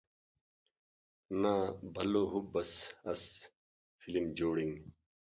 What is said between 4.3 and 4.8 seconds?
جوڑنگ